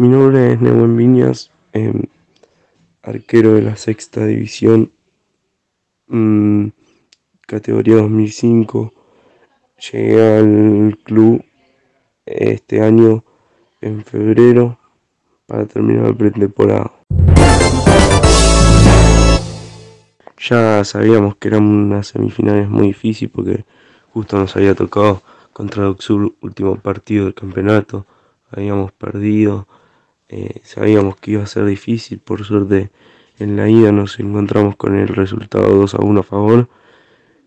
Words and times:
Mi 0.00 0.08
nombre 0.08 0.54
es 0.54 0.60
Neuwen 0.62 0.96
Viñas, 0.96 1.50
em, 1.74 2.04
arquero 3.02 3.52
de 3.52 3.60
la 3.60 3.76
sexta 3.76 4.24
división, 4.24 4.92
mm, 6.06 6.68
categoría 7.46 7.96
2005. 7.96 8.94
Llegué 9.76 10.38
al 10.38 10.98
club 11.04 11.44
este 12.24 12.80
año 12.80 13.24
en 13.82 14.02
febrero 14.02 14.78
para 15.44 15.66
terminar 15.66 16.06
la 16.06 16.14
pretemporada. 16.14 16.92
Ya 20.38 20.82
sabíamos 20.82 21.36
que 21.36 21.48
eran 21.48 21.64
unas 21.64 22.06
semifinales 22.06 22.70
muy 22.70 22.86
difíciles 22.86 23.30
porque 23.34 23.66
justo 24.14 24.38
nos 24.38 24.56
había 24.56 24.74
tocado 24.74 25.20
contra 25.52 25.84
Doxur 25.84 26.36
último 26.40 26.76
partido 26.76 27.26
del 27.26 27.34
campeonato, 27.34 28.06
habíamos 28.50 28.92
perdido, 28.92 29.66
eh, 30.32 30.60
sabíamos 30.62 31.16
que 31.16 31.32
iba 31.32 31.42
a 31.42 31.46
ser 31.46 31.64
difícil, 31.64 32.20
por 32.20 32.44
suerte 32.44 32.90
en 33.40 33.56
la 33.56 33.68
ida 33.68 33.90
nos 33.90 34.20
encontramos 34.20 34.76
con 34.76 34.94
el 34.96 35.08
resultado 35.08 35.68
2 35.74 35.94
a 35.96 35.98
1 35.98 36.20
a 36.20 36.22
favor, 36.22 36.68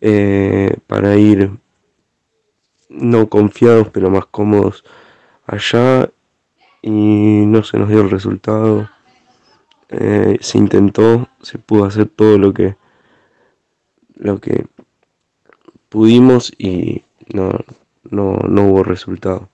eh, 0.00 0.76
para 0.86 1.16
ir 1.16 1.50
no 2.88 3.28
confiados 3.28 3.88
pero 3.90 4.10
más 4.10 4.26
cómodos 4.26 4.84
allá 5.44 6.08
y 6.82 6.90
no 7.46 7.64
se 7.64 7.78
nos 7.78 7.88
dio 7.88 8.02
el 8.02 8.10
resultado. 8.10 8.88
Eh, 9.88 10.38
se 10.40 10.58
intentó, 10.58 11.28
se 11.42 11.58
pudo 11.58 11.84
hacer 11.84 12.06
todo 12.06 12.38
lo 12.38 12.54
que 12.54 12.76
lo 14.14 14.40
que 14.40 14.66
pudimos 15.88 16.52
y 16.58 17.02
no, 17.32 17.50
no, 18.04 18.36
no 18.48 18.66
hubo 18.66 18.84
resultado. 18.84 19.48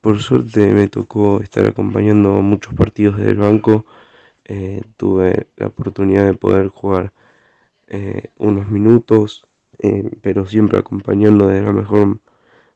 Por 0.00 0.20
suerte 0.20 0.72
me 0.72 0.88
tocó 0.88 1.40
estar 1.40 1.66
acompañando 1.66 2.40
muchos 2.42 2.74
partidos 2.74 3.16
desde 3.16 3.30
el 3.30 3.38
banco. 3.38 3.84
Eh, 4.44 4.82
tuve 4.96 5.46
la 5.56 5.68
oportunidad 5.68 6.24
de 6.26 6.34
poder 6.34 6.68
jugar 6.68 7.12
eh, 7.86 8.30
unos 8.38 8.68
minutos, 8.70 9.46
eh, 9.78 10.10
pero 10.22 10.46
siempre 10.46 10.78
acompañando 10.78 11.48
de 11.48 11.62
la 11.62 11.72
mejor 11.72 12.18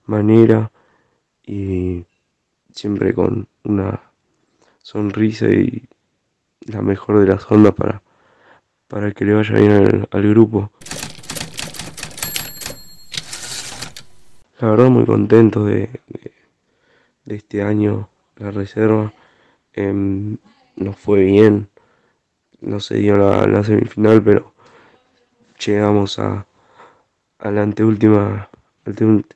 manera 0.06 0.70
y 1.46 2.04
siempre 2.70 3.14
con 3.14 3.48
una 3.64 4.00
sonrisa 4.78 5.46
y 5.48 5.88
la 6.66 6.82
mejor 6.82 7.20
de 7.20 7.26
las 7.26 7.50
ondas 7.50 7.74
para, 7.74 8.02
para 8.88 9.12
que 9.12 9.24
le 9.24 9.34
vaya 9.34 9.54
bien 9.54 10.06
al, 10.10 10.28
grupo. 10.28 10.70
La 14.60 14.70
verdad 14.70 14.88
muy 14.90 15.04
contento 15.04 15.64
de, 15.64 15.90
este 17.26 17.62
año, 17.62 18.08
la 18.36 18.50
reserva. 18.50 19.12
Em, 19.72 20.38
nos 20.76 20.96
fue 20.96 21.24
bien, 21.24 21.68
no 22.60 22.80
se 22.80 22.96
dio 22.96 23.16
la, 23.16 23.46
la 23.46 23.64
semifinal, 23.64 24.22
pero 24.22 24.54
llegamos 25.64 26.18
a, 26.18 26.46
a 27.38 27.50
la 27.50 27.62
anteúltima, 27.62 28.48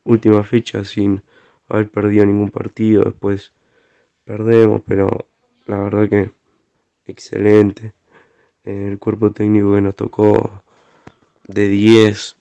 última 0.04 0.44
fecha 0.44 0.84
sin 0.84 1.22
haber 1.68 1.90
perdido 1.90 2.26
ningún 2.26 2.50
partido. 2.50 3.04
Después 3.04 3.52
perdemos, 4.24 4.82
pero 4.86 5.08
la 5.66 5.78
verdad 5.78 6.08
que 6.08 6.30
excelente. 7.06 7.92
El 8.64 8.98
cuerpo 8.98 9.32
técnico 9.32 9.74
que 9.74 9.80
nos 9.80 9.96
tocó 9.96 10.62
de 11.46 11.68
10 11.68 12.36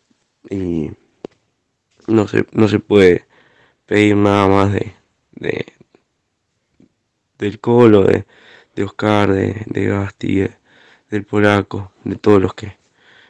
y 0.50 0.92
no 2.08 2.28
se, 2.28 2.46
no 2.52 2.68
se 2.68 2.80
puede 2.80 3.26
pedir 3.86 4.16
nada 4.18 4.48
más 4.48 4.74
de, 4.74 4.94
de 5.40 5.66
del 7.38 7.60
Colo, 7.60 8.04
de, 8.04 8.26
de 8.76 8.84
Oscar, 8.84 9.32
de, 9.32 9.64
de 9.66 9.86
Gasti, 9.86 10.48
del 11.10 11.24
Polaco, 11.26 11.92
de 12.04 12.16
todos 12.16 12.42
los 12.42 12.54
que 12.54 12.78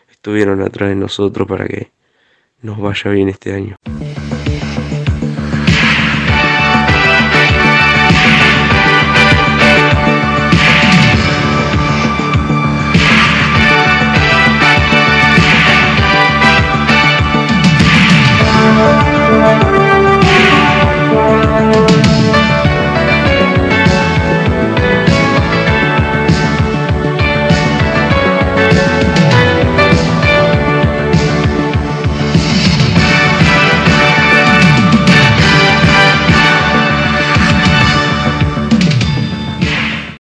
estuvieron 0.09 0.61
atrás 0.61 0.89
de 0.89 0.95
nosotros 0.95 1.47
para 1.47 1.67
que 1.67 1.91
nos 2.61 2.79
vaya 2.79 3.11
bien 3.11 3.29
este 3.29 3.53
año. 3.53 3.76